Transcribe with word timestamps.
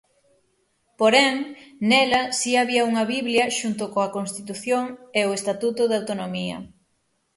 Porén, 0.99 1.35
nela 1.89 2.21
si 2.39 2.51
había 2.55 2.87
unha 2.91 3.05
biblia 3.13 3.53
xunto 3.59 3.83
coa 3.93 4.13
Constitución 4.17 4.85
e 5.19 5.21
o 5.29 5.35
Estatuto 5.39 5.81
de 5.87 5.95
Autonomía. 6.01 6.57